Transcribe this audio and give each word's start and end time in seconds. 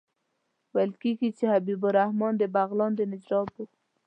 ویل 0.73 0.91
کېږي 1.01 1.29
چې 1.37 1.45
حبیب 1.53 1.81
الرحمن 1.87 2.33
د 2.37 2.43
بغلان 2.55 2.91
د 2.95 3.01
نجراب 3.11 3.47
وو. 3.55 3.65